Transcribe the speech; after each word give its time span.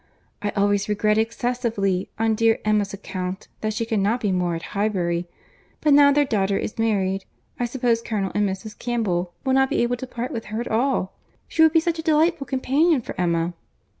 I 0.41 0.49
always 0.55 0.89
regret 0.89 1.19
excessively 1.19 2.09
on 2.17 2.33
dear 2.33 2.57
Emma's 2.65 2.91
account 2.91 3.47
that 3.59 3.71
she 3.75 3.85
cannot 3.85 4.19
be 4.19 4.31
more 4.31 4.55
at 4.55 4.63
Highbury; 4.73 5.27
but 5.79 5.93
now 5.93 6.11
their 6.11 6.25
daughter 6.25 6.57
is 6.57 6.79
married, 6.79 7.25
I 7.59 7.65
suppose 7.65 8.01
Colonel 8.01 8.31
and 8.33 8.49
Mrs. 8.49 8.75
Campbell 8.79 9.31
will 9.43 9.53
not 9.53 9.69
be 9.69 9.83
able 9.83 9.97
to 9.97 10.07
part 10.07 10.31
with 10.31 10.45
her 10.45 10.59
at 10.59 10.71
all. 10.71 11.13
She 11.47 11.61
would 11.61 11.71
be 11.73 11.79
such 11.79 11.99
a 11.99 12.01
delightful 12.01 12.47
companion 12.47 13.03
for 13.03 13.13
Emma." 13.21 13.53